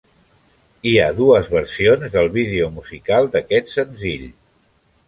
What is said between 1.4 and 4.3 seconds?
versions del vídeo musical d'aquest senzill.